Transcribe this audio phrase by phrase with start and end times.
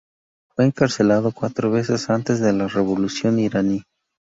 [0.55, 3.83] Fue encarcelado cuatro veces antes de la Revolución iraní.